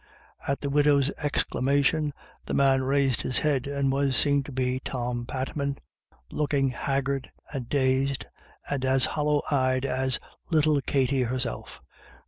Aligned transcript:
At 0.47 0.61
the 0.61 0.69
widow's 0.71 1.11
exclamation 1.19 2.11
the 2.47 2.55
man 2.55 2.81
raised 2.81 3.21
his 3.21 3.37
head, 3.37 3.67
and 3.67 3.91
was 3.91 4.15
seen 4.17 4.41
to 4.45 4.51
be 4.51 4.79
Tom 4.79 5.27
Patman, 5.27 5.77
looking 6.31 6.69
haggard 6.69 7.29
and 7.53 7.69
dazed, 7.69 8.25
and 8.67 8.83
as 8.83 9.05
hollow 9.05 9.43
eyed 9.51 9.85
as 9.85 10.19
little 10.49 10.81
Katty 10.81 11.21
herself. 11.21 11.81